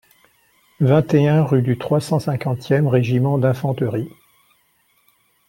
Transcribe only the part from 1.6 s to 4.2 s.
du trois cent cinquante-cinq e Régiment d'Infanterie